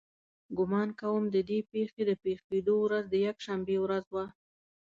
ګمان 0.57 0.89
کوم 0.99 1.23
د 1.35 1.37
دې 1.49 1.59
پېښې 1.71 2.01
د 2.09 2.11
پېښېدو 2.23 2.75
ورځ 2.85 3.03
د 3.09 3.15
یکشنبې 3.27 3.77
ورځ 3.81 4.05
وه. 4.15 4.25